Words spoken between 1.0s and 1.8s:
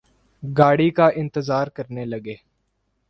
انتظار